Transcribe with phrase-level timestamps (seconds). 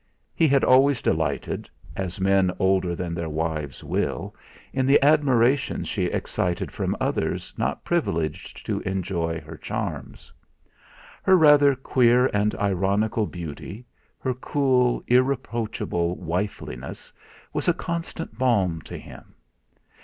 [0.33, 4.35] He had always delighted as men older than their wives will
[4.73, 10.33] in the admiration she excited from others not privileged to enjoy her charms.
[11.21, 13.85] Her rather queer and ironical beauty,
[14.19, 17.13] her cool irreproachable wifeliness,
[17.53, 19.35] was a constant balm to him.